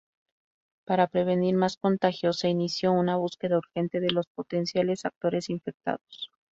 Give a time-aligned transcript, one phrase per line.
[0.83, 6.31] Para prevenir más contagios, se inició una búsqueda urgente de los potenciales actores infectados.